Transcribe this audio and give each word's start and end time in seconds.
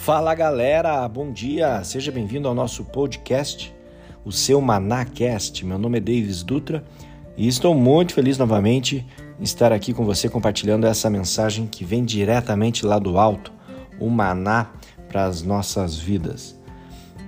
Fala 0.00 0.34
galera, 0.34 1.06
bom 1.06 1.30
dia, 1.30 1.84
seja 1.84 2.10
bem-vindo 2.10 2.48
ao 2.48 2.54
nosso 2.54 2.86
podcast, 2.86 3.72
o 4.24 4.32
seu 4.32 4.58
Manacast. 4.58 5.62
Meu 5.62 5.78
nome 5.78 5.98
é 5.98 6.00
Davis 6.00 6.42
Dutra 6.42 6.82
e 7.36 7.46
estou 7.46 7.74
muito 7.74 8.14
feliz 8.14 8.38
novamente 8.38 9.06
em 9.38 9.44
estar 9.44 9.74
aqui 9.74 9.92
com 9.92 10.06
você 10.06 10.26
compartilhando 10.26 10.86
essa 10.86 11.10
mensagem 11.10 11.66
que 11.66 11.84
vem 11.84 12.02
diretamente 12.02 12.86
lá 12.86 12.98
do 12.98 13.18
alto, 13.18 13.52
o 14.00 14.08
Maná 14.08 14.70
para 15.06 15.26
as 15.26 15.42
nossas 15.42 15.98
vidas. 15.98 16.58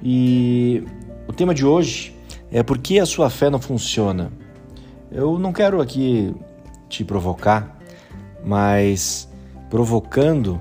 E 0.02 0.82
o 1.28 1.32
tema 1.32 1.54
de 1.54 1.66
hoje 1.66 2.16
é 2.50 2.62
por 2.62 2.78
que 2.78 2.98
a 2.98 3.04
sua 3.04 3.28
fé 3.28 3.50
não 3.50 3.60
funciona. 3.60 4.32
Eu 5.10 5.38
não 5.38 5.52
quero 5.52 5.78
aqui 5.78 6.34
te 6.88 7.04
provocar, 7.04 7.78
mas 8.42 9.28
provocando, 9.68 10.58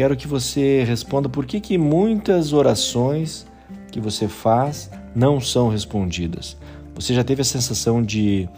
quero 0.00 0.16
que 0.16 0.26
você 0.26 0.82
responda 0.82 1.28
por 1.28 1.44
que, 1.44 1.60
que 1.60 1.76
muitas 1.76 2.54
orações 2.54 3.46
que 3.92 4.00
você 4.00 4.26
faz 4.26 4.90
não 5.14 5.38
são 5.38 5.68
respondidas. 5.68 6.56
Você 6.94 7.12
já 7.12 7.22
teve 7.22 7.42
a 7.42 7.44
sensação 7.44 8.02
de 8.02 8.48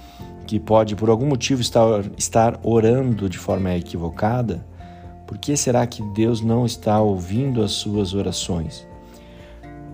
que 0.47 0.61
pode, 0.61 0.95
por 0.95 1.11
algum 1.11 1.27
motivo, 1.27 1.61
estar, 1.61 2.05
estar 2.17 2.61
orando 2.63 3.29
de 3.29 3.39
forma 3.39 3.75
equivocada? 3.75 4.65
Por 5.27 5.37
que 5.37 5.57
será 5.57 5.85
que 5.85 6.01
Deus 6.15 6.41
não 6.41 6.65
está 6.65 7.01
ouvindo 7.01 7.61
as 7.61 7.73
suas 7.73 8.15
orações? 8.15 8.87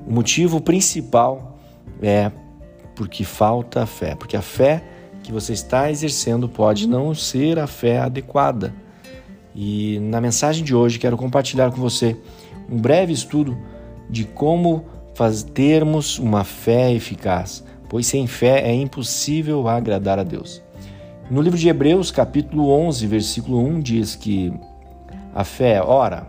O 0.06 0.12
motivo 0.12 0.60
principal 0.60 1.58
é 2.02 2.30
porque 2.94 3.24
falta 3.24 3.84
a 3.84 3.86
fé, 3.86 4.14
porque 4.14 4.36
a 4.36 4.42
fé 4.42 4.84
que 5.22 5.32
você 5.32 5.54
está 5.54 5.90
exercendo 5.90 6.46
pode 6.46 6.86
não 6.86 7.14
ser 7.14 7.58
a 7.58 7.66
fé 7.66 8.00
adequada. 8.00 8.74
E 9.60 9.98
na 9.98 10.20
mensagem 10.20 10.62
de 10.62 10.72
hoje 10.72 11.00
quero 11.00 11.16
compartilhar 11.16 11.72
com 11.72 11.80
você 11.80 12.16
um 12.70 12.76
breve 12.76 13.12
estudo 13.12 13.58
de 14.08 14.22
como 14.22 14.84
faz, 15.16 15.42
termos 15.42 16.16
uma 16.16 16.44
fé 16.44 16.92
eficaz, 16.92 17.64
pois 17.88 18.06
sem 18.06 18.28
fé 18.28 18.60
é 18.60 18.72
impossível 18.72 19.66
agradar 19.66 20.16
a 20.16 20.22
Deus. 20.22 20.62
No 21.28 21.42
livro 21.42 21.58
de 21.58 21.68
Hebreus, 21.68 22.12
capítulo 22.12 22.70
11, 22.70 23.04
versículo 23.08 23.58
1, 23.58 23.80
diz 23.80 24.14
que 24.14 24.52
a 25.34 25.42
fé, 25.42 25.82
ora, 25.82 26.28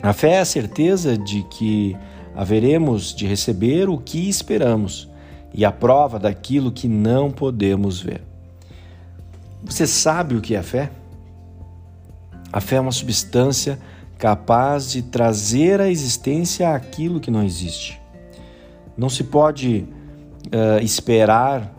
a 0.00 0.12
fé 0.12 0.34
é 0.34 0.38
a 0.38 0.44
certeza 0.44 1.18
de 1.18 1.42
que 1.50 1.96
haveremos 2.36 3.12
de 3.12 3.26
receber 3.26 3.88
o 3.88 3.98
que 3.98 4.28
esperamos 4.28 5.10
e 5.52 5.64
a 5.64 5.72
prova 5.72 6.20
daquilo 6.20 6.70
que 6.70 6.86
não 6.86 7.32
podemos 7.32 8.00
ver. 8.00 8.22
Você 9.64 9.88
sabe 9.88 10.36
o 10.36 10.40
que 10.40 10.54
é 10.54 10.62
fé? 10.62 10.88
A 12.54 12.60
fé 12.60 12.76
é 12.76 12.80
uma 12.80 12.92
substância 12.92 13.80
capaz 14.16 14.92
de 14.92 15.02
trazer 15.02 15.80
à 15.80 15.90
existência 15.90 16.72
aquilo 16.72 17.18
que 17.18 17.28
não 17.28 17.42
existe. 17.42 18.00
Não 18.96 19.08
se 19.08 19.24
pode 19.24 19.88
uh, 20.46 20.80
esperar 20.80 21.74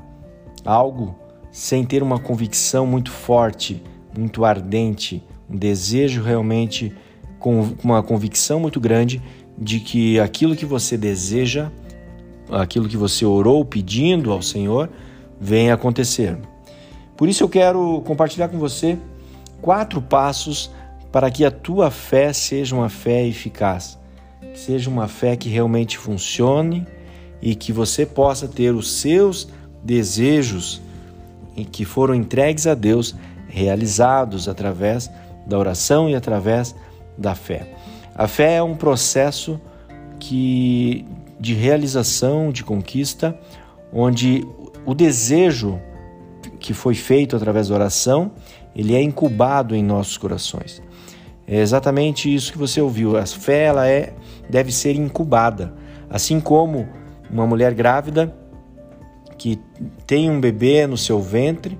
algo 0.65 1.17
sem 1.49 1.85
ter 1.85 2.03
uma 2.03 2.19
convicção 2.19 2.85
muito 2.85 3.09
forte, 3.09 3.81
muito 4.17 4.43
ardente, 4.43 5.23
um 5.49 5.55
desejo 5.55 6.21
realmente 6.21 6.93
com 7.39 7.73
uma 7.81 8.03
convicção 8.03 8.59
muito 8.59 8.77
grande 8.77 9.21
de 9.57 9.79
que 9.79 10.19
aquilo 10.19 10.57
que 10.57 10.65
você 10.65 10.97
deseja, 10.97 11.71
aquilo 12.51 12.89
que 12.89 12.97
você 12.97 13.25
orou 13.25 13.63
pedindo 13.63 14.29
ao 14.29 14.41
Senhor, 14.41 14.89
venha 15.39 15.73
acontecer. 15.73 16.37
Por 17.15 17.29
isso 17.29 17.45
eu 17.45 17.47
quero 17.47 18.01
compartilhar 18.01 18.49
com 18.49 18.59
você 18.59 18.99
quatro 19.61 20.01
passos 20.01 20.71
para 21.11 21.31
que 21.31 21.45
a 21.45 21.51
tua 21.51 21.89
fé 21.89 22.33
seja 22.33 22.75
uma 22.75 22.89
fé 22.89 23.25
eficaz, 23.25 23.97
que 24.41 24.59
seja 24.59 24.89
uma 24.89 25.07
fé 25.07 25.35
que 25.35 25.49
realmente 25.49 25.97
funcione 25.97 26.85
e 27.41 27.55
que 27.55 27.71
você 27.71 28.05
possa 28.05 28.47
ter 28.47 28.73
os 28.73 28.91
seus 28.91 29.47
desejos 29.83 30.81
que 31.71 31.85
foram 31.85 32.13
entregues 32.13 32.67
a 32.67 32.73
Deus 32.73 33.15
realizados 33.47 34.49
através 34.49 35.09
da 35.45 35.57
oração 35.57 36.09
e 36.09 36.15
através 36.15 36.75
da 37.17 37.33
fé. 37.33 37.73
A 38.13 38.27
fé 38.27 38.55
é 38.55 38.63
um 38.63 38.75
processo 38.75 39.59
que 40.19 41.05
de 41.39 41.53
realização, 41.53 42.51
de 42.51 42.63
conquista, 42.63 43.37
onde 43.93 44.45
o 44.85 44.93
desejo 44.93 45.79
que 46.59 46.73
foi 46.73 46.95
feito 46.95 47.35
através 47.35 47.67
da 47.67 47.75
oração, 47.75 48.31
ele 48.75 48.95
é 48.95 49.01
incubado 49.01 49.75
em 49.75 49.83
nossos 49.83 50.17
corações. 50.17 50.81
É 51.47 51.59
exatamente 51.59 52.33
isso 52.33 52.51
que 52.51 52.57
você 52.57 52.81
ouviu. 52.81 53.17
A 53.17 53.25
fé 53.25 53.65
ela 53.65 53.87
é 53.87 54.13
deve 54.49 54.71
ser 54.71 54.95
incubada, 54.95 55.73
assim 56.09 56.39
como 56.39 56.87
uma 57.29 57.47
mulher 57.47 57.73
grávida 57.73 58.35
que 59.37 59.59
tem 60.07 60.29
um 60.29 60.39
bebê 60.39 60.87
no 60.87 60.97
seu 60.97 61.21
ventre 61.21 61.77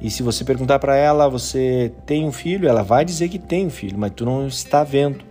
e 0.00 0.10
se 0.10 0.22
você 0.22 0.44
perguntar 0.44 0.78
para 0.78 0.96
ela, 0.96 1.28
você 1.28 1.92
tem 2.06 2.26
um 2.26 2.32
filho, 2.32 2.66
ela 2.66 2.82
vai 2.82 3.04
dizer 3.04 3.28
que 3.28 3.38
tem 3.38 3.66
um 3.66 3.70
filho, 3.70 3.98
mas 3.98 4.12
tu 4.16 4.24
não 4.24 4.46
está 4.46 4.82
vendo. 4.82 5.22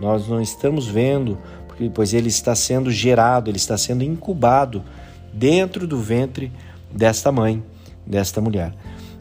Nós 0.00 0.28
não 0.28 0.40
estamos 0.42 0.86
vendo, 0.86 1.38
porque 1.66 1.90
pois 1.92 2.12
ele 2.12 2.28
está 2.28 2.54
sendo 2.54 2.90
gerado, 2.90 3.50
ele 3.50 3.56
está 3.56 3.78
sendo 3.78 4.04
incubado 4.04 4.84
dentro 5.32 5.86
do 5.86 5.98
ventre 5.98 6.52
desta 6.92 7.32
mãe, 7.32 7.62
desta 8.06 8.38
mulher. 8.40 8.74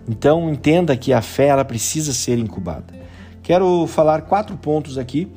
Então 0.07 0.50
entenda 0.50 0.95
que 0.95 1.12
a 1.12 1.22
fé 1.22 1.47
ela 1.47 1.66
precisa 1.66 2.13
ser 2.13 2.38
incubada. 2.38 2.94
Quero 3.44 3.85
falar 3.88 4.22
quatro 4.22 4.56
pontos 4.57 4.97
aqui 4.97 5.31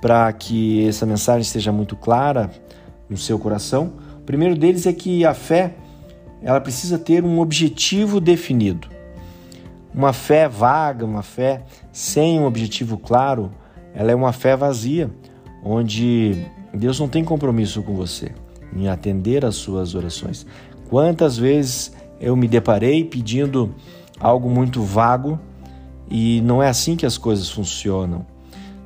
para 0.00 0.32
que 0.32 0.86
essa 0.86 1.06
mensagem 1.06 1.44
seja 1.44 1.72
muito 1.72 1.96
clara 1.96 2.50
no 3.08 3.16
seu 3.16 3.38
coração. 3.38 3.94
O 4.18 4.24
primeiro 4.24 4.56
deles 4.56 4.86
é 4.86 4.92
que 4.92 5.24
a 5.24 5.32
fé 5.32 5.74
ela 6.42 6.60
precisa 6.60 6.98
ter 6.98 7.24
um 7.24 7.38
objetivo 7.38 8.20
definido. 8.20 8.88
Uma 9.94 10.12
fé 10.12 10.48
vaga, 10.48 11.04
uma 11.04 11.22
fé 11.22 11.62
sem 11.92 12.40
um 12.40 12.46
objetivo 12.46 12.98
claro, 12.98 13.50
ela 13.94 14.10
é 14.10 14.14
uma 14.14 14.32
fé 14.32 14.56
vazia, 14.56 15.10
onde 15.62 16.46
Deus 16.74 16.98
não 16.98 17.08
tem 17.08 17.22
compromisso 17.22 17.82
com 17.82 17.94
você 17.94 18.32
em 18.74 18.88
atender 18.88 19.44
às 19.44 19.56
suas 19.56 19.94
orações. 19.94 20.46
Quantas 20.88 21.36
vezes 21.36 21.92
eu 22.20 22.34
me 22.34 22.48
deparei 22.48 23.04
pedindo 23.04 23.74
algo 24.22 24.48
muito 24.48 24.80
vago 24.82 25.38
e 26.08 26.40
não 26.42 26.62
é 26.62 26.68
assim 26.68 26.94
que 26.94 27.04
as 27.04 27.18
coisas 27.18 27.50
funcionam. 27.50 28.24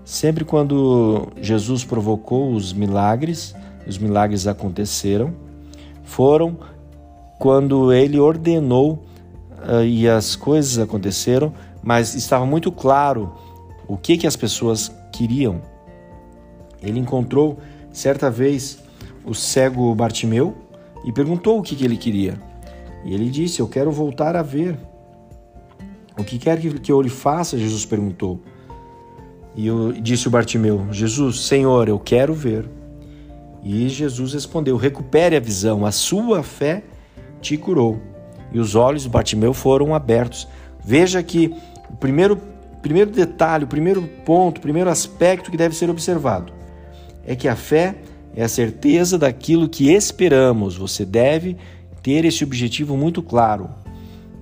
Sempre 0.03 0.45
quando 0.45 1.29
Jesus 1.41 1.85
provocou 1.85 2.53
os 2.53 2.73
milagres, 2.73 3.55
os 3.87 3.99
milagres 3.99 4.47
aconteceram, 4.47 5.35
foram 6.03 6.57
quando 7.39 7.93
ele 7.93 8.19
ordenou 8.19 9.05
uh, 9.69 9.85
e 9.85 10.09
as 10.09 10.35
coisas 10.35 10.79
aconteceram, 10.79 11.53
mas 11.83 12.15
estava 12.15 12.47
muito 12.47 12.73
claro 12.73 13.35
o 13.87 13.97
que, 13.97 14.17
que 14.17 14.27
as 14.27 14.37
pessoas 14.37 14.91
queriam. 15.13 15.61
Ele 16.83 16.99
encontrou 16.99 17.59
certa 17.93 18.31
vez 18.31 18.79
o 19.25 19.35
cego 19.35 19.95
Bartimeu 19.95 20.55
e 21.05 21.13
perguntou 21.13 21.59
o 21.59 21.63
que, 21.63 21.77
que 21.77 21.85
ele 21.85 21.97
queria. 21.97 22.41
E 23.05 23.13
ele 23.13 23.29
disse: 23.29 23.61
Eu 23.61 23.69
quero 23.69 23.91
voltar 23.91 24.35
a 24.35 24.43
ver. 24.43 24.79
O 26.19 26.25
que 26.25 26.39
quer 26.39 26.59
que 26.59 26.91
eu 26.91 27.03
lhe 27.03 27.11
faça? 27.11 27.59
Jesus 27.59 27.85
perguntou. 27.85 28.41
E 29.55 29.67
eu, 29.67 29.93
disse 29.93 30.29
o 30.29 30.31
Bartimeu: 30.31 30.87
Jesus, 30.91 31.41
Senhor, 31.41 31.89
eu 31.89 31.99
quero 31.99 32.35
ver. 32.35 32.69
E 33.63 33.89
Jesus 33.89 34.33
respondeu: 34.35 34.77
Recupere 34.77 35.37
a 35.37 35.41
visão, 35.41 35.85
a 35.85 35.93
sua 35.93 36.43
fé 36.43 36.85
te 37.41 37.57
curou. 37.57 38.01
E 38.53 38.59
os 38.59 38.75
olhos 38.75 39.05
do 39.05 39.11
Bartimeu 39.11 39.53
foram 39.53 39.95
abertos. 39.95 40.47
Veja 40.85 41.23
que 41.23 41.53
o 41.91 41.97
primeiro, 41.97 42.37
primeiro 42.81 43.11
detalhe, 43.11 43.65
o 43.65 43.69
primeiro 43.69 44.03
ponto, 44.25 44.59
o 44.59 44.61
primeiro 44.61 44.89
aspecto 44.89 45.51
que 45.51 45.57
deve 45.57 45.75
ser 45.75 45.91
observado 45.91 46.53
é 47.27 47.35
que 47.35 47.49
a 47.49 47.57
fé 47.57 47.97
é 48.35 48.45
a 48.45 48.49
certeza 48.49 49.19
daquilo 49.19 49.69
que 49.69 49.91
esperamos. 49.93 50.77
Você 50.77 51.05
deve 51.05 51.57
ter 52.03 52.25
esse 52.25 52.45
objetivo 52.45 52.97
muito 52.97 53.21
claro. 53.21 53.69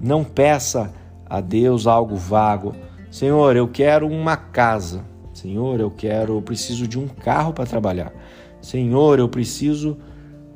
Não 0.01 0.23
peça 0.23 0.93
a 1.37 1.41
Deus 1.41 1.87
algo 1.87 2.17
vago. 2.17 2.75
Senhor, 3.11 3.57
eu 3.57 3.69
quero 3.69 4.07
uma 4.07 4.37
casa. 4.37 5.05
Senhor, 5.33 5.81
eu 5.81 5.91
quero, 5.91 6.37
eu 6.37 6.43
preciso 6.43 6.87
de 6.87 6.99
um 6.99 7.09
carro 7.09 7.53
para 7.53 7.67
trabalhar. 7.67 8.13
Senhor, 8.61 9.19
eu 9.19 9.29
preciso 9.29 9.99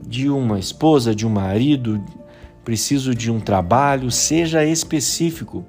de 0.07 0.29
uma 0.29 0.59
esposa, 0.59 1.15
de 1.15 1.27
um 1.27 1.31
marido, 1.31 2.03
preciso 2.65 3.15
de 3.15 3.31
um 3.31 3.41
trabalho. 3.41 4.11
Seja 4.11 4.65
específico 4.65 5.65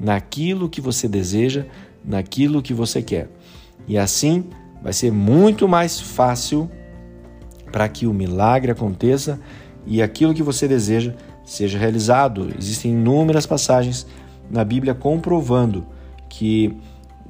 naquilo 0.00 0.68
que 0.68 0.80
você 0.80 1.06
deseja, 1.06 1.66
naquilo 2.04 2.62
que 2.62 2.72
você 2.72 3.02
quer. 3.02 3.28
E 3.86 3.98
assim 3.98 4.44
vai 4.82 4.92
ser 4.92 5.12
muito 5.12 5.68
mais 5.68 6.00
fácil 6.00 6.70
para 7.70 7.88
que 7.88 8.06
o 8.06 8.14
milagre 8.14 8.70
aconteça 8.70 9.40
e 9.86 10.00
aquilo 10.00 10.32
que 10.32 10.42
você 10.42 10.66
deseja 10.66 11.14
seja 11.44 11.78
realizado. 11.78 12.48
Existem 12.58 12.92
inúmeras 12.92 13.46
passagens 13.46 14.06
na 14.50 14.64
Bíblia 14.64 14.94
comprovando 14.94 15.86
que 16.28 16.76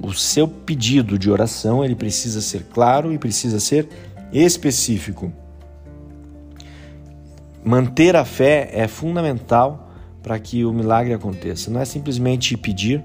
o 0.01 0.13
seu 0.13 0.47
pedido 0.47 1.17
de 1.17 1.29
oração 1.29 1.83
ele 1.83 1.95
precisa 1.95 2.41
ser 2.41 2.63
claro 2.65 3.13
e 3.13 3.17
precisa 3.17 3.59
ser 3.59 3.87
específico. 4.31 5.31
Manter 7.63 8.15
a 8.15 8.25
fé 8.25 8.69
é 8.73 8.87
fundamental 8.87 9.89
para 10.21 10.37
que 10.39 10.65
o 10.65 10.73
milagre 10.73 11.13
aconteça. 11.13 11.71
Não 11.71 11.79
é 11.79 11.85
simplesmente 11.85 12.57
pedir 12.57 13.03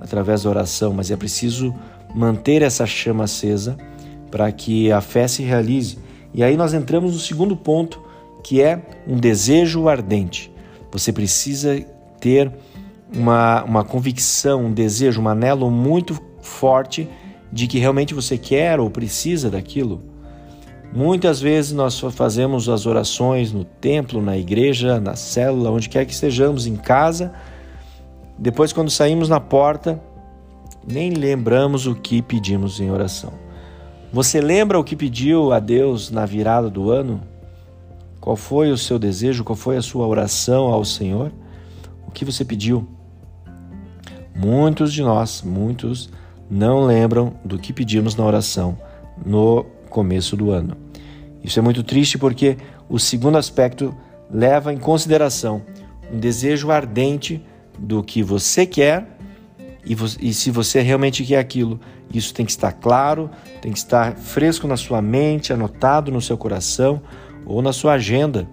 através 0.00 0.42
da 0.42 0.50
oração, 0.50 0.92
mas 0.92 1.10
é 1.10 1.16
preciso 1.16 1.74
manter 2.14 2.62
essa 2.62 2.86
chama 2.86 3.24
acesa 3.24 3.76
para 4.30 4.50
que 4.52 4.92
a 4.92 5.00
fé 5.00 5.26
se 5.26 5.42
realize. 5.42 5.98
E 6.32 6.44
aí 6.44 6.56
nós 6.56 6.74
entramos 6.74 7.14
no 7.14 7.18
segundo 7.18 7.56
ponto, 7.56 8.00
que 8.44 8.62
é 8.62 8.80
um 9.06 9.16
desejo 9.16 9.88
ardente. 9.88 10.52
Você 10.92 11.12
precisa 11.12 11.84
ter 12.20 12.52
uma, 13.14 13.62
uma 13.64 13.84
convicção, 13.84 14.66
um 14.66 14.72
desejo, 14.72 15.20
um 15.20 15.28
anelo 15.28 15.70
muito 15.70 16.20
forte 16.40 17.08
de 17.52 17.66
que 17.66 17.78
realmente 17.78 18.14
você 18.14 18.36
quer 18.36 18.78
ou 18.78 18.90
precisa 18.90 19.50
daquilo. 19.50 20.02
Muitas 20.92 21.40
vezes 21.40 21.72
nós 21.72 21.98
fazemos 21.98 22.68
as 22.68 22.86
orações 22.86 23.52
no 23.52 23.64
templo, 23.64 24.22
na 24.22 24.38
igreja, 24.38 24.98
na 24.98 25.16
célula, 25.16 25.70
onde 25.70 25.88
quer 25.88 26.04
que 26.06 26.12
estejamos, 26.12 26.66
em 26.66 26.76
casa. 26.76 27.32
Depois, 28.38 28.72
quando 28.72 28.90
saímos 28.90 29.28
na 29.28 29.38
porta, 29.38 30.00
nem 30.86 31.10
lembramos 31.10 31.86
o 31.86 31.94
que 31.94 32.22
pedimos 32.22 32.80
em 32.80 32.90
oração. 32.90 33.32
Você 34.10 34.40
lembra 34.40 34.78
o 34.78 34.84
que 34.84 34.96
pediu 34.96 35.52
a 35.52 35.60
Deus 35.60 36.10
na 36.10 36.24
virada 36.24 36.70
do 36.70 36.90
ano? 36.90 37.20
Qual 38.18 38.36
foi 38.36 38.70
o 38.70 38.78
seu 38.78 38.98
desejo? 38.98 39.44
Qual 39.44 39.56
foi 39.56 39.76
a 39.76 39.82
sua 39.82 40.06
oração 40.06 40.68
ao 40.68 40.84
Senhor? 40.84 41.30
O 42.06 42.10
que 42.10 42.24
você 42.24 42.44
pediu? 42.44 42.88
Muitos 44.34 44.92
de 44.92 45.02
nós, 45.02 45.42
muitos, 45.42 46.10
não 46.50 46.84
lembram 46.84 47.34
do 47.44 47.58
que 47.58 47.72
pedimos 47.72 48.14
na 48.16 48.24
oração 48.24 48.78
no 49.24 49.64
começo 49.90 50.36
do 50.36 50.50
ano. 50.50 50.76
Isso 51.42 51.58
é 51.58 51.62
muito 51.62 51.82
triste 51.82 52.18
porque 52.18 52.56
o 52.88 52.98
segundo 52.98 53.38
aspecto 53.38 53.94
leva 54.30 54.72
em 54.72 54.78
consideração 54.78 55.62
um 56.12 56.18
desejo 56.18 56.70
ardente 56.70 57.42
do 57.78 58.02
que 58.02 58.22
você 58.22 58.66
quer 58.66 59.18
e, 59.84 59.96
e 60.20 60.34
se 60.34 60.50
você 60.50 60.80
realmente 60.80 61.24
quer 61.24 61.38
aquilo. 61.38 61.80
Isso 62.12 62.32
tem 62.32 62.44
que 62.44 62.52
estar 62.52 62.72
claro, 62.72 63.30
tem 63.60 63.72
que 63.72 63.78
estar 63.78 64.16
fresco 64.16 64.66
na 64.66 64.76
sua 64.76 65.00
mente, 65.02 65.52
anotado 65.52 66.10
no 66.10 66.20
seu 66.20 66.36
coração 66.36 67.02
ou 67.44 67.62
na 67.62 67.72
sua 67.72 67.94
agenda. 67.94 68.48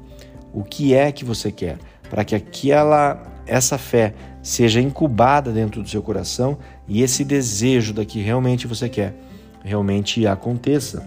O 0.53 0.63
que 0.63 0.93
é 0.93 1.11
que 1.11 1.25
você 1.25 1.51
quer? 1.51 1.77
Para 2.09 2.23
que 2.23 2.35
aquela 2.35 3.21
essa 3.47 3.77
fé 3.77 4.13
seja 4.45 4.79
incubada 4.79 5.51
dentro 5.51 5.81
do 5.81 5.89
seu 5.89 6.03
coração 6.03 6.59
e 6.87 7.01
esse 7.01 7.23
desejo 7.23 7.91
da 7.91 8.05
que 8.05 8.21
realmente 8.21 8.67
você 8.67 8.87
quer 8.87 9.15
realmente 9.63 10.27
aconteça. 10.27 11.03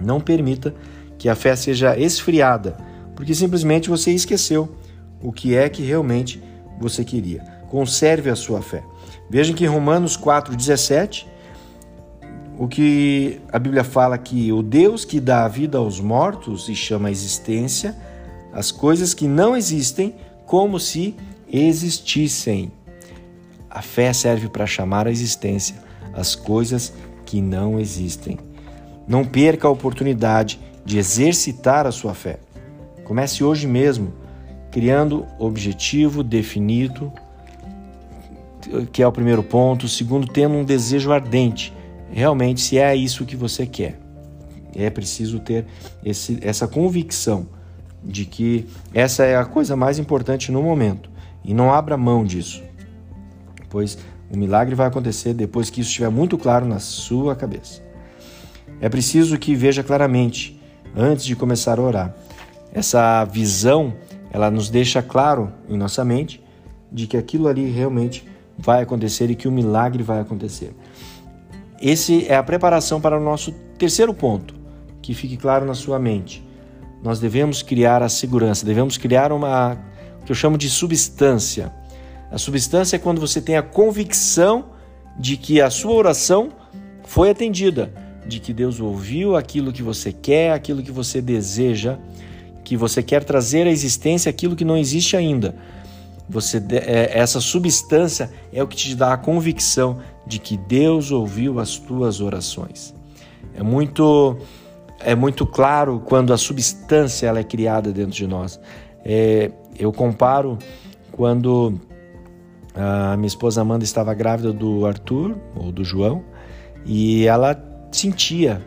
Não 0.00 0.20
permita 0.20 0.72
que 1.18 1.28
a 1.28 1.34
fé 1.34 1.56
seja 1.56 1.98
esfriada, 1.98 2.76
porque 3.16 3.34
simplesmente 3.34 3.88
você 3.88 4.12
esqueceu 4.12 4.72
o 5.20 5.32
que 5.32 5.56
é 5.56 5.68
que 5.68 5.82
realmente 5.82 6.40
você 6.78 7.04
queria. 7.04 7.42
Conserve 7.68 8.30
a 8.30 8.36
sua 8.36 8.62
fé. 8.62 8.84
Vejam 9.28 9.56
que 9.56 9.64
em 9.64 9.68
Romanos 9.68 10.16
4:17, 10.16 11.26
o 12.56 12.68
que 12.68 13.40
a 13.52 13.58
Bíblia 13.58 13.82
fala 13.82 14.16
que 14.16 14.52
o 14.52 14.62
Deus 14.62 15.04
que 15.04 15.18
dá 15.18 15.44
a 15.44 15.48
vida 15.48 15.78
aos 15.78 15.98
mortos 15.98 16.68
e 16.68 16.76
chama 16.76 17.08
a 17.08 17.10
existência 17.10 17.96
as 18.52 18.70
coisas 18.70 19.12
que 19.12 19.26
não 19.26 19.56
existem 19.56 20.14
como 20.46 20.78
se 20.80 21.16
existissem. 21.52 22.70
A 23.70 23.82
fé 23.82 24.12
serve 24.12 24.48
para 24.48 24.66
chamar 24.66 25.06
à 25.06 25.10
existência 25.10 25.76
as 26.12 26.34
coisas 26.34 26.92
que 27.24 27.40
não 27.40 27.78
existem. 27.78 28.38
Não 29.06 29.24
perca 29.24 29.68
a 29.68 29.70
oportunidade 29.70 30.58
de 30.84 30.98
exercitar 30.98 31.86
a 31.86 31.92
sua 31.92 32.14
fé. 32.14 32.40
Comece 33.04 33.44
hoje 33.44 33.66
mesmo, 33.66 34.12
criando 34.70 35.26
objetivo 35.38 36.22
definido, 36.22 37.12
que 38.92 39.02
é 39.02 39.06
o 39.06 39.12
primeiro 39.12 39.42
ponto. 39.42 39.88
Segundo, 39.88 40.26
tendo 40.26 40.54
um 40.54 40.64
desejo 40.64 41.12
ardente, 41.12 41.72
realmente, 42.10 42.60
se 42.60 42.78
é 42.78 42.94
isso 42.94 43.24
que 43.24 43.36
você 43.36 43.66
quer. 43.66 43.98
É 44.74 44.90
preciso 44.90 45.40
ter 45.40 45.66
esse, 46.04 46.38
essa 46.42 46.68
convicção 46.68 47.46
de 48.02 48.24
que 48.24 48.66
essa 48.94 49.24
é 49.24 49.36
a 49.36 49.44
coisa 49.44 49.74
mais 49.74 49.98
importante 49.98 50.52
no 50.52 50.62
momento. 50.62 51.10
E 51.48 51.54
não 51.54 51.72
abra 51.72 51.96
mão 51.96 52.26
disso, 52.26 52.62
pois 53.70 53.96
o 54.30 54.36
milagre 54.36 54.74
vai 54.74 54.86
acontecer 54.86 55.32
depois 55.32 55.70
que 55.70 55.80
isso 55.80 55.88
estiver 55.88 56.10
muito 56.10 56.36
claro 56.36 56.66
na 56.66 56.78
sua 56.78 57.34
cabeça. 57.34 57.82
É 58.82 58.88
preciso 58.90 59.38
que 59.38 59.54
veja 59.54 59.82
claramente 59.82 60.60
antes 60.94 61.24
de 61.24 61.34
começar 61.34 61.78
a 61.78 61.82
orar. 61.82 62.14
Essa 62.70 63.24
visão, 63.24 63.94
ela 64.30 64.50
nos 64.50 64.68
deixa 64.68 65.00
claro 65.02 65.50
em 65.70 65.78
nossa 65.78 66.04
mente 66.04 66.44
de 66.92 67.06
que 67.06 67.16
aquilo 67.16 67.48
ali 67.48 67.70
realmente 67.70 68.28
vai 68.58 68.82
acontecer 68.82 69.30
e 69.30 69.34
que 69.34 69.48
o 69.48 69.52
milagre 69.52 70.02
vai 70.02 70.20
acontecer. 70.20 70.76
Esse 71.80 72.26
é 72.28 72.36
a 72.36 72.42
preparação 72.42 73.00
para 73.00 73.18
o 73.18 73.24
nosso 73.24 73.52
terceiro 73.78 74.12
ponto, 74.12 74.54
que 75.00 75.14
fique 75.14 75.38
claro 75.38 75.64
na 75.64 75.74
sua 75.74 75.98
mente. 75.98 76.46
Nós 77.02 77.18
devemos 77.18 77.62
criar 77.62 78.02
a 78.02 78.08
segurança, 78.10 78.66
devemos 78.66 78.98
criar 78.98 79.32
uma 79.32 79.78
que 80.28 80.32
eu 80.32 80.36
chamo 80.36 80.58
de 80.58 80.68
substância. 80.68 81.72
A 82.30 82.36
substância 82.36 82.96
é 82.96 82.98
quando 82.98 83.18
você 83.18 83.40
tem 83.40 83.56
a 83.56 83.62
convicção 83.62 84.66
de 85.18 85.38
que 85.38 85.58
a 85.58 85.70
sua 85.70 85.94
oração 85.94 86.50
foi 87.02 87.30
atendida, 87.30 87.90
de 88.26 88.38
que 88.38 88.52
Deus 88.52 88.78
ouviu 88.78 89.36
aquilo 89.36 89.72
que 89.72 89.82
você 89.82 90.12
quer, 90.12 90.52
aquilo 90.52 90.82
que 90.82 90.92
você 90.92 91.22
deseja, 91.22 91.96
que 92.62 92.76
você 92.76 93.02
quer 93.02 93.24
trazer 93.24 93.66
à 93.66 93.70
existência 93.70 94.28
aquilo 94.28 94.54
que 94.54 94.66
não 94.66 94.76
existe 94.76 95.16
ainda. 95.16 95.56
Você 96.28 96.62
é, 96.72 97.18
essa 97.18 97.40
substância 97.40 98.30
é 98.52 98.62
o 98.62 98.68
que 98.68 98.76
te 98.76 98.94
dá 98.94 99.14
a 99.14 99.16
convicção 99.16 99.98
de 100.26 100.38
que 100.38 100.58
Deus 100.58 101.10
ouviu 101.10 101.58
as 101.58 101.78
tuas 101.78 102.20
orações. 102.20 102.94
É 103.54 103.62
muito 103.62 104.36
é 105.00 105.14
muito 105.14 105.46
claro 105.46 106.02
quando 106.04 106.34
a 106.34 106.36
substância 106.36 107.26
ela 107.26 107.38
é 107.38 107.44
criada 107.44 107.90
dentro 107.90 108.12
de 108.12 108.26
nós. 108.26 108.60
É, 109.10 109.50
eu 109.78 109.90
comparo 109.90 110.58
quando 111.10 111.80
a 112.74 113.16
minha 113.16 113.26
esposa 113.26 113.62
Amanda 113.62 113.82
estava 113.82 114.12
grávida 114.12 114.52
do 114.52 114.84
Arthur, 114.84 115.34
ou 115.56 115.72
do 115.72 115.82
João, 115.82 116.22
e 116.84 117.26
ela 117.26 117.58
sentia 117.90 118.62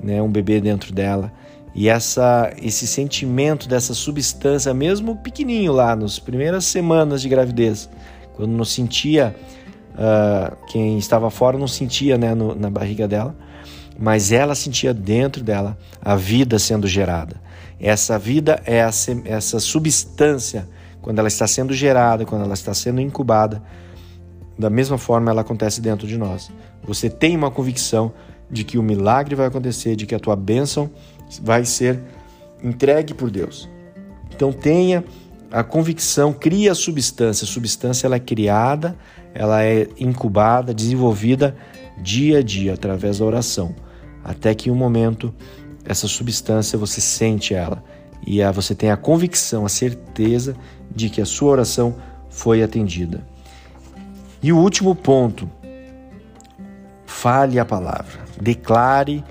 né, 0.00 0.22
um 0.22 0.30
bebê 0.30 0.60
dentro 0.60 0.94
dela. 0.94 1.32
E 1.74 1.88
essa, 1.88 2.52
esse 2.62 2.86
sentimento 2.86 3.68
dessa 3.68 3.92
substância, 3.92 4.72
mesmo 4.72 5.16
pequenininho 5.16 5.72
lá, 5.72 5.96
nas 5.96 6.20
primeiras 6.20 6.64
semanas 6.64 7.20
de 7.20 7.28
gravidez, 7.28 7.90
quando 8.34 8.52
não 8.52 8.64
sentia, 8.64 9.34
uh, 9.94 10.56
quem 10.66 10.98
estava 10.98 11.30
fora 11.30 11.58
não 11.58 11.68
sentia 11.68 12.16
né, 12.16 12.32
no, 12.32 12.54
na 12.54 12.70
barriga 12.70 13.08
dela, 13.08 13.36
mas 13.98 14.30
ela 14.30 14.54
sentia 14.54 14.94
dentro 14.94 15.42
dela 15.42 15.76
a 16.00 16.14
vida 16.14 16.58
sendo 16.58 16.86
gerada. 16.86 17.49
Essa 17.80 18.18
vida 18.18 18.62
é 18.66 18.76
essa 18.76 19.58
substância, 19.58 20.68
quando 21.00 21.18
ela 21.18 21.28
está 21.28 21.46
sendo 21.46 21.72
gerada, 21.72 22.26
quando 22.26 22.44
ela 22.44 22.52
está 22.52 22.74
sendo 22.74 23.00
incubada, 23.00 23.62
da 24.58 24.68
mesma 24.68 24.98
forma 24.98 25.30
ela 25.30 25.40
acontece 25.40 25.80
dentro 25.80 26.06
de 26.06 26.18
nós. 26.18 26.50
Você 26.84 27.08
tem 27.08 27.34
uma 27.34 27.50
convicção 27.50 28.12
de 28.50 28.64
que 28.64 28.76
o 28.76 28.82
milagre 28.82 29.34
vai 29.34 29.46
acontecer, 29.46 29.96
de 29.96 30.04
que 30.04 30.14
a 30.14 30.18
tua 30.18 30.36
bênção 30.36 30.90
vai 31.40 31.64
ser 31.64 31.98
entregue 32.62 33.14
por 33.14 33.30
Deus. 33.30 33.68
Então 34.30 34.52
tenha 34.52 35.02
a 35.50 35.64
convicção, 35.64 36.32
cria 36.32 36.72
a 36.72 36.74
substância. 36.74 37.44
A 37.44 37.48
substância 37.48 38.06
ela 38.06 38.16
é 38.16 38.20
criada, 38.20 38.94
ela 39.32 39.64
é 39.64 39.88
incubada, 39.98 40.74
desenvolvida 40.74 41.56
dia 42.02 42.38
a 42.38 42.42
dia 42.42 42.74
através 42.74 43.18
da 43.18 43.24
oração, 43.24 43.74
até 44.22 44.54
que 44.54 44.70
um 44.70 44.74
momento 44.74 45.34
essa 45.84 46.06
substância 46.06 46.78
você 46.78 47.00
sente 47.00 47.54
ela 47.54 47.82
e 48.26 48.42
você 48.52 48.74
tem 48.74 48.90
a 48.90 48.96
convicção, 48.96 49.64
a 49.64 49.68
certeza 49.68 50.54
de 50.94 51.08
que 51.08 51.20
a 51.20 51.26
sua 51.26 51.52
oração 51.52 51.96
foi 52.28 52.62
atendida. 52.62 53.22
E 54.42 54.52
o 54.52 54.58
último 54.58 54.94
ponto, 54.94 55.48
fale 57.06 57.58
a 57.58 57.64
palavra, 57.64 58.20
declare 58.40 59.24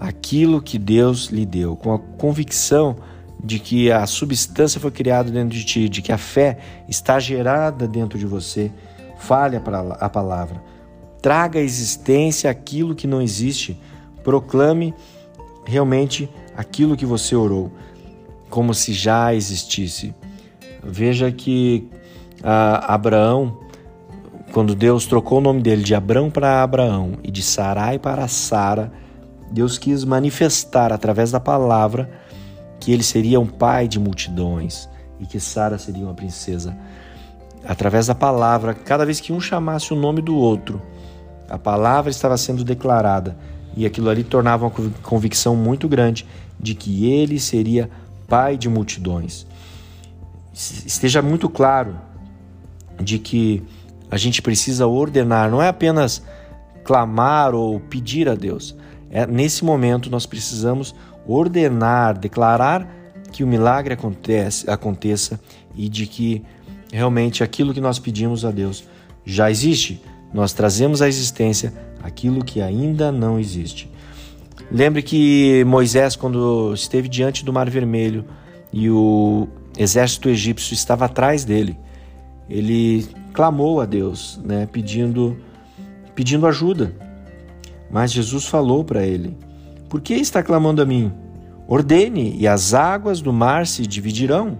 aquilo 0.00 0.62
que 0.62 0.78
Deus 0.78 1.26
lhe 1.26 1.44
deu, 1.44 1.76
com 1.76 1.92
a 1.92 1.98
convicção 1.98 2.96
de 3.42 3.58
que 3.58 3.90
a 3.90 4.06
substância 4.06 4.80
foi 4.80 4.90
criada 4.90 5.30
dentro 5.30 5.56
de 5.56 5.64
ti, 5.64 5.88
de 5.88 6.02
que 6.02 6.12
a 6.12 6.18
fé 6.18 6.58
está 6.88 7.18
gerada 7.18 7.86
dentro 7.86 8.18
de 8.18 8.26
você. 8.26 8.70
Fale 9.18 9.56
a 9.56 10.08
palavra, 10.08 10.62
traga 11.22 11.58
à 11.58 11.62
existência 11.62 12.50
aquilo 12.50 12.94
que 12.94 13.06
não 13.06 13.20
existe, 13.20 13.80
proclame 14.22 14.94
realmente 15.66 16.30
aquilo 16.56 16.96
que 16.96 17.04
você 17.04 17.34
orou, 17.34 17.70
como 18.48 18.72
se 18.72 18.92
já 18.92 19.34
existisse. 19.34 20.14
Veja 20.82 21.30
que 21.32 21.90
ah, 22.42 22.94
Abraão, 22.94 23.58
quando 24.52 24.74
Deus 24.74 25.06
trocou 25.06 25.38
o 25.38 25.40
nome 25.40 25.60
dele 25.60 25.82
de 25.82 25.94
Abrão 25.94 26.30
para 26.30 26.62
Abraão 26.62 27.18
e 27.22 27.30
de 27.30 27.42
Sarai 27.42 27.98
para 27.98 28.28
Sara, 28.28 28.92
Deus 29.50 29.76
quis 29.76 30.04
manifestar 30.04 30.92
através 30.92 31.32
da 31.32 31.40
palavra 31.40 32.10
que 32.78 32.92
ele 32.92 33.02
seria 33.02 33.40
um 33.40 33.46
pai 33.46 33.88
de 33.88 33.98
multidões 33.98 34.88
e 35.18 35.26
que 35.26 35.40
Sara 35.40 35.78
seria 35.78 36.04
uma 36.04 36.14
princesa. 36.14 36.76
Através 37.66 38.06
da 38.06 38.14
palavra, 38.14 38.74
cada 38.74 39.04
vez 39.04 39.18
que 39.18 39.32
um 39.32 39.40
chamasse 39.40 39.92
o 39.92 39.96
nome 39.96 40.22
do 40.22 40.36
outro, 40.36 40.80
a 41.48 41.58
palavra 41.58 42.10
estava 42.10 42.36
sendo 42.36 42.62
declarada 42.62 43.36
e 43.76 43.84
aquilo 43.84 44.08
ali 44.08 44.24
tornava 44.24 44.64
uma 44.66 44.90
convicção 45.02 45.54
muito 45.54 45.86
grande 45.86 46.26
de 46.58 46.74
que 46.74 47.12
ele 47.12 47.38
seria 47.38 47.90
pai 48.26 48.56
de 48.56 48.68
multidões. 48.68 49.46
Esteja 50.52 51.20
muito 51.20 51.48
claro 51.48 51.94
de 52.98 53.18
que 53.18 53.62
a 54.10 54.16
gente 54.16 54.40
precisa 54.40 54.86
ordenar, 54.86 55.50
não 55.50 55.60
é 55.60 55.68
apenas 55.68 56.22
clamar 56.82 57.54
ou 57.54 57.78
pedir 57.78 58.28
a 58.28 58.34
Deus. 58.34 58.74
É, 59.10 59.26
nesse 59.26 59.64
momento 59.64 60.08
nós 60.08 60.24
precisamos 60.24 60.94
ordenar, 61.26 62.18
declarar 62.18 62.88
que 63.30 63.44
o 63.44 63.46
milagre 63.46 63.92
acontece, 63.92 64.70
aconteça 64.70 65.38
e 65.74 65.88
de 65.88 66.06
que 66.06 66.42
realmente 66.92 67.44
aquilo 67.44 67.74
que 67.74 67.80
nós 67.80 67.98
pedimos 67.98 68.44
a 68.44 68.50
Deus 68.50 68.84
já 69.24 69.50
existe. 69.50 70.00
Nós 70.32 70.52
trazemos 70.52 71.02
à 71.02 71.08
existência 71.08 71.72
aquilo 72.06 72.44
que 72.44 72.60
ainda 72.60 73.10
não 73.10 73.38
existe. 73.38 73.90
Lembre 74.70 75.02
que 75.02 75.64
Moisés, 75.64 76.16
quando 76.16 76.72
esteve 76.74 77.08
diante 77.08 77.44
do 77.44 77.52
Mar 77.52 77.68
Vermelho 77.68 78.24
e 78.72 78.90
o 78.90 79.46
exército 79.76 80.28
egípcio 80.28 80.74
estava 80.74 81.04
atrás 81.04 81.44
dele, 81.44 81.78
ele 82.48 83.06
clamou 83.32 83.80
a 83.80 83.86
Deus, 83.86 84.40
né, 84.44 84.68
pedindo, 84.70 85.36
pedindo 86.14 86.46
ajuda. 86.46 86.94
Mas 87.90 88.12
Jesus 88.12 88.46
falou 88.46 88.84
para 88.84 89.04
ele: 89.04 89.36
Por 89.88 90.00
que 90.00 90.14
está 90.14 90.42
clamando 90.42 90.82
a 90.82 90.86
mim? 90.86 91.12
Ordene, 91.68 92.36
e 92.38 92.46
as 92.46 92.74
águas 92.74 93.20
do 93.20 93.32
mar 93.32 93.66
se 93.66 93.86
dividirão. 93.86 94.58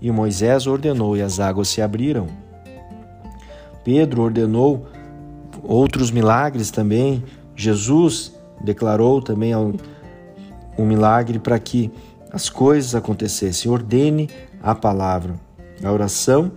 E 0.00 0.10
Moisés 0.10 0.66
ordenou, 0.66 1.16
e 1.16 1.22
as 1.22 1.38
águas 1.40 1.68
se 1.68 1.82
abriram. 1.82 2.28
Pedro 3.84 4.22
ordenou 4.22 4.86
outros 5.64 6.10
milagres 6.10 6.70
também. 6.70 7.24
Jesus 7.54 8.34
declarou 8.62 9.20
também 9.20 9.54
um 9.56 10.84
milagre 10.86 11.38
para 11.38 11.58
que 11.58 11.90
as 12.32 12.48
coisas 12.48 12.94
acontecessem. 12.94 13.70
Ordene 13.70 14.28
a 14.62 14.74
palavra. 14.74 15.34
A 15.82 15.90
oração 15.90 16.52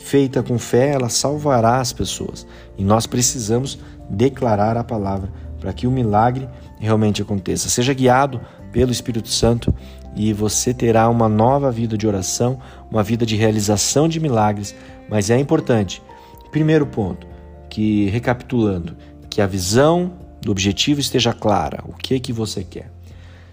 feita 0.00 0.42
com 0.42 0.58
fé, 0.58 0.90
ela 0.94 1.08
salvará 1.08 1.78
as 1.78 1.92
pessoas. 1.92 2.46
E 2.76 2.82
nós 2.82 3.06
precisamos 3.06 3.78
declarar 4.08 4.76
a 4.76 4.84
palavra 4.84 5.30
para 5.60 5.72
que 5.72 5.86
o 5.86 5.90
milagre 5.90 6.48
realmente 6.78 7.20
aconteça. 7.22 7.68
Seja 7.68 7.92
guiado 7.92 8.40
pelo 8.72 8.90
Espírito 8.90 9.28
Santo 9.28 9.72
e 10.16 10.32
você 10.32 10.72
terá 10.74 11.08
uma 11.08 11.28
nova 11.28 11.70
vida 11.70 11.96
de 11.96 12.06
oração, 12.06 12.58
uma 12.90 13.02
vida 13.02 13.24
de 13.24 13.36
realização 13.36 14.08
de 14.08 14.18
milagres. 14.18 14.74
Mas 15.08 15.30
é 15.30 15.38
importante, 15.38 16.02
primeiro 16.50 16.86
ponto, 16.86 17.26
que 17.70 18.10
recapitulando, 18.10 18.96
que 19.30 19.40
a 19.40 19.46
visão 19.46 20.12
do 20.42 20.50
objetivo 20.50 21.00
esteja 21.00 21.32
clara, 21.32 21.82
o 21.86 21.92
que 21.94 22.18
que 22.18 22.32
você 22.32 22.64
quer. 22.64 22.90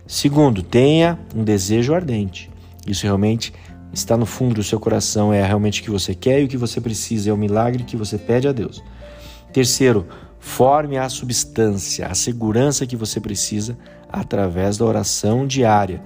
Segundo, 0.08 0.64
tenha 0.64 1.20
um 1.36 1.44
desejo 1.44 1.94
ardente. 1.94 2.50
Isso 2.86 3.04
realmente 3.04 3.54
está 3.94 4.18
no 4.18 4.26
fundo 4.26 4.56
do 4.56 4.64
seu 4.64 4.80
coração, 4.80 5.32
é 5.32 5.46
realmente 5.46 5.82
o 5.82 5.84
que 5.84 5.92
você 5.92 6.16
quer 6.16 6.42
e 6.42 6.46
o 6.46 6.48
que 6.48 6.58
você 6.58 6.82
precisa, 6.82 7.30
é 7.30 7.34
o 7.34 7.38
milagre 7.38 7.84
que 7.84 7.96
você 7.96 8.18
pede 8.18 8.48
a 8.48 8.52
Deus. 8.52 8.84
Terceiro, 9.52 10.08
forme 10.40 10.98
a 10.98 11.10
substância, 11.10 12.08
a 12.08 12.16
segurança 12.16 12.86
que 12.86 12.96
você 12.96 13.20
precisa 13.20 13.78
através 14.10 14.78
da 14.78 14.86
oração 14.86 15.46
diária. 15.46 16.02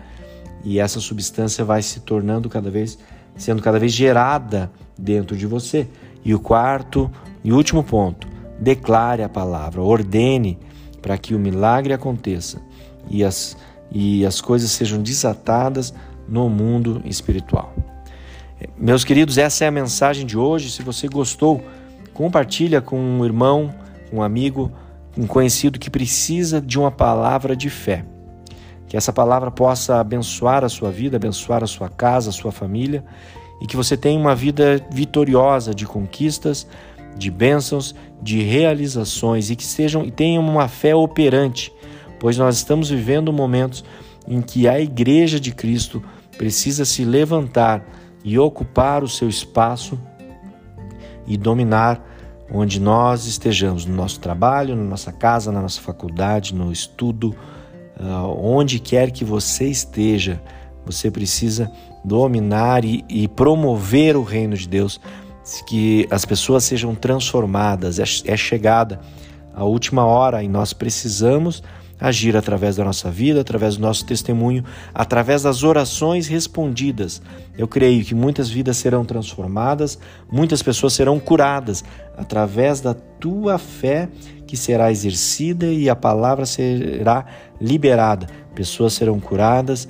E 0.63 0.79
essa 0.79 0.99
substância 0.99 1.63
vai 1.63 1.81
se 1.81 2.01
tornando 2.01 2.49
cada 2.49 2.69
vez, 2.69 2.97
sendo 3.35 3.61
cada 3.61 3.79
vez 3.79 3.91
gerada 3.91 4.71
dentro 4.97 5.35
de 5.35 5.45
você. 5.45 5.87
E 6.23 6.33
o 6.33 6.39
quarto 6.39 7.09
e 7.43 7.51
último 7.51 7.83
ponto, 7.83 8.27
declare 8.59 9.23
a 9.23 9.29
palavra, 9.29 9.81
ordene 9.81 10.59
para 11.01 11.17
que 11.17 11.33
o 11.33 11.39
milagre 11.39 11.93
aconteça 11.93 12.61
e 13.09 13.23
as, 13.23 13.57
e 13.91 14.25
as 14.25 14.39
coisas 14.39 14.71
sejam 14.71 15.01
desatadas 15.01 15.93
no 16.27 16.49
mundo 16.49 17.01
espiritual. 17.05 17.73
Meus 18.77 19.03
queridos, 19.03 19.37
essa 19.37 19.65
é 19.65 19.67
a 19.67 19.71
mensagem 19.71 20.25
de 20.25 20.37
hoje. 20.37 20.69
Se 20.69 20.83
você 20.83 21.07
gostou, 21.07 21.63
compartilha 22.13 22.79
com 22.79 22.97
um 22.99 23.25
irmão, 23.25 23.73
um 24.13 24.21
amigo, 24.21 24.71
um 25.17 25.25
conhecido 25.25 25.79
que 25.79 25.89
precisa 25.89 26.61
de 26.61 26.77
uma 26.77 26.91
palavra 26.91 27.55
de 27.55 27.69
fé. 27.69 28.05
Que 28.87 28.95
essa 28.95 29.11
palavra 29.11 29.49
possa 29.49 29.99
abençoar 29.99 30.63
a 30.63 30.69
sua 30.69 30.91
vida, 30.91 31.17
abençoar 31.17 31.63
a 31.63 31.67
sua 31.67 31.89
casa, 31.89 32.29
a 32.29 32.33
sua 32.33 32.51
família 32.51 33.03
e 33.61 33.67
que 33.67 33.77
você 33.77 33.95
tenha 33.95 34.19
uma 34.19 34.35
vida 34.35 34.83
vitoriosa 34.91 35.73
de 35.73 35.85
conquistas, 35.85 36.67
de 37.17 37.29
bênçãos, 37.29 37.95
de 38.21 38.41
realizações 38.41 39.49
e 39.49 39.55
que 39.55 39.65
sejam 39.65 40.03
e 40.03 40.11
tenham 40.11 40.43
uma 40.47 40.67
fé 40.67 40.95
operante, 40.95 41.71
pois 42.19 42.37
nós 42.37 42.57
estamos 42.57 42.89
vivendo 42.89 43.33
momentos 43.33 43.83
em 44.27 44.41
que 44.41 44.67
a 44.67 44.79
igreja 44.79 45.39
de 45.39 45.51
Cristo 45.51 46.03
precisa 46.37 46.85
se 46.85 47.03
levantar 47.03 47.83
e 48.23 48.37
ocupar 48.37 49.03
o 49.03 49.07
seu 49.07 49.27
espaço 49.27 49.99
e 51.27 51.37
dominar 51.37 52.07
onde 52.53 52.79
nós 52.79 53.25
estejamos, 53.25 53.85
no 53.85 53.95
nosso 53.95 54.19
trabalho, 54.19 54.75
na 54.75 54.83
nossa 54.83 55.11
casa, 55.11 55.51
na 55.51 55.61
nossa 55.61 55.79
faculdade, 55.79 56.53
no 56.53 56.71
estudo, 56.71 57.35
ah, 57.97 58.27
onde 58.27 58.79
quer 58.79 59.11
que 59.11 59.23
você 59.23 59.67
esteja, 59.67 60.41
você 60.85 61.09
precisa 61.09 61.71
dominar 62.03 62.83
e, 62.83 63.05
e 63.07 63.27
promover 63.27 64.17
o 64.17 64.23
reino 64.23 64.57
de 64.57 64.67
Deus, 64.67 64.99
que 65.65 66.07
as 66.09 66.25
pessoas 66.25 66.63
sejam 66.63 66.95
transformadas. 66.95 67.99
É, 67.99 68.03
é 68.25 68.37
chegada 68.37 68.99
a 69.53 69.63
última 69.63 70.05
hora 70.05 70.43
e 70.43 70.47
nós 70.47 70.73
precisamos 70.73 71.61
agir 72.01 72.35
através 72.35 72.75
da 72.75 72.83
nossa 72.83 73.11
vida, 73.11 73.41
através 73.41 73.77
do 73.77 73.81
nosso 73.81 74.03
testemunho, 74.03 74.65
através 74.93 75.43
das 75.43 75.61
orações 75.61 76.27
respondidas. 76.27 77.21
Eu 77.55 77.67
creio 77.67 78.03
que 78.03 78.15
muitas 78.15 78.49
vidas 78.49 78.77
serão 78.77 79.05
transformadas, 79.05 79.99
muitas 80.31 80.63
pessoas 80.63 80.93
serão 80.93 81.19
curadas 81.19 81.83
através 82.17 82.81
da 82.81 82.95
tua 82.95 83.59
fé 83.59 84.09
que 84.47 84.57
será 84.57 84.91
exercida 84.91 85.67
e 85.67 85.89
a 85.89 85.95
palavra 85.95 86.45
será 86.45 87.25
liberada. 87.61 88.27
Pessoas 88.55 88.93
serão 88.93 89.19
curadas, 89.19 89.87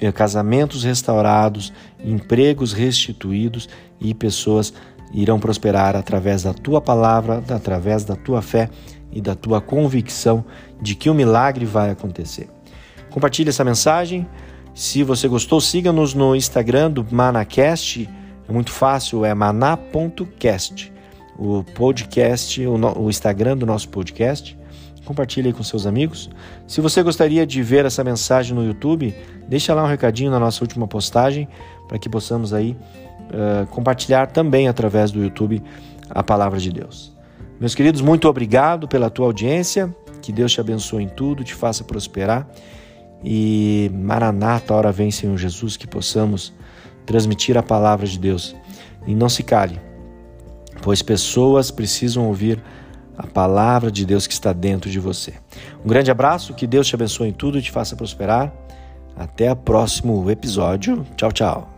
eh, 0.00 0.10
casamentos 0.10 0.82
restaurados, 0.82 1.72
empregos 2.04 2.72
restituídos 2.72 3.68
e 4.00 4.14
pessoas 4.14 4.72
irão 5.12 5.38
prosperar 5.38 5.94
através 5.94 6.42
da 6.42 6.54
tua 6.54 6.80
palavra, 6.80 7.42
através 7.48 8.04
da 8.04 8.16
tua 8.16 8.40
fé 8.40 8.68
e 9.12 9.20
da 9.20 9.34
tua 9.34 9.60
convicção 9.60 10.44
de 10.80 10.94
que 10.94 11.10
o 11.10 11.14
milagre 11.14 11.66
vai 11.66 11.90
acontecer. 11.90 12.48
Compartilhe 13.10 13.50
essa 13.50 13.62
mensagem. 13.62 14.26
Se 14.74 15.02
você 15.02 15.28
gostou, 15.28 15.60
siga-nos 15.60 16.14
no 16.14 16.34
Instagram 16.34 16.90
do 16.90 17.06
Manacast. 17.10 18.08
É 18.48 18.52
muito 18.52 18.70
fácil, 18.70 19.24
é 19.24 19.34
maná.cast. 19.34 20.90
O 21.38 21.62
podcast, 21.62 22.66
o, 22.66 23.10
Instagram 23.10 23.56
do 23.58 23.66
nosso 23.66 23.88
podcast. 23.90 24.58
Compartilhe 25.04 25.48
aí 25.48 25.52
com 25.52 25.62
seus 25.62 25.84
amigos. 25.84 26.30
Se 26.66 26.80
você 26.80 27.02
gostaria 27.02 27.44
de 27.46 27.62
ver 27.62 27.84
essa 27.84 28.02
mensagem 28.02 28.54
no 28.54 28.64
YouTube, 28.64 29.14
deixa 29.48 29.74
lá 29.74 29.84
um 29.84 29.88
recadinho 29.88 30.30
na 30.30 30.38
nossa 30.38 30.62
última 30.64 30.86
postagem 30.86 31.48
para 31.92 31.98
que 31.98 32.08
possamos 32.08 32.54
aí 32.54 32.74
uh, 33.28 33.66
compartilhar 33.66 34.28
também 34.28 34.66
através 34.66 35.10
do 35.10 35.22
YouTube 35.22 35.62
a 36.08 36.22
palavra 36.22 36.58
de 36.58 36.72
Deus. 36.72 37.14
Meus 37.60 37.74
queridos, 37.74 38.00
muito 38.00 38.26
obrigado 38.26 38.88
pela 38.88 39.10
tua 39.10 39.26
audiência. 39.26 39.94
Que 40.22 40.32
Deus 40.32 40.52
te 40.52 40.58
abençoe 40.58 41.02
em 41.02 41.08
tudo, 41.08 41.44
te 41.44 41.54
faça 41.54 41.84
prosperar. 41.84 42.48
E 43.22 43.90
Maranata, 43.92 44.72
hora 44.72 44.90
vem, 44.90 45.10
Senhor 45.10 45.36
Jesus, 45.36 45.76
que 45.76 45.86
possamos 45.86 46.50
transmitir 47.04 47.58
a 47.58 47.62
palavra 47.62 48.06
de 48.06 48.18
Deus. 48.18 48.56
E 49.06 49.14
não 49.14 49.28
se 49.28 49.42
cale, 49.42 49.78
pois 50.80 51.02
pessoas 51.02 51.70
precisam 51.70 52.26
ouvir 52.26 52.58
a 53.18 53.26
palavra 53.26 53.90
de 53.90 54.06
Deus 54.06 54.26
que 54.26 54.32
está 54.32 54.54
dentro 54.54 54.88
de 54.88 54.98
você. 54.98 55.34
Um 55.84 55.88
grande 55.88 56.10
abraço, 56.10 56.54
que 56.54 56.66
Deus 56.66 56.86
te 56.86 56.94
abençoe 56.94 57.28
em 57.28 57.32
tudo 57.32 57.58
e 57.58 57.62
te 57.62 57.70
faça 57.70 57.94
prosperar. 57.94 58.50
Até 59.14 59.52
o 59.52 59.56
próximo 59.56 60.30
episódio. 60.30 61.06
Tchau, 61.18 61.30
tchau. 61.30 61.71